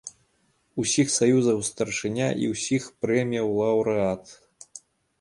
[0.83, 4.23] Усіх саюзаў старшыня і ўсіх прэміяў лаўрэат.